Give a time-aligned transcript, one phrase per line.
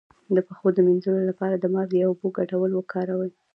[0.35, 3.31] د پښو د مینځلو لپاره د مالګې او اوبو ګډول وکاروئ